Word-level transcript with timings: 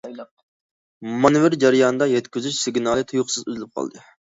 مانېۋىر 1.25 1.57
جەريانىدا، 1.65 2.09
يەتكۈزۈش 2.15 2.59
سىگنالى 2.65 3.07
تۇيۇقسىز 3.15 3.47
ئۈزۈلۈپ 3.49 3.81
قالدى. 3.83 4.07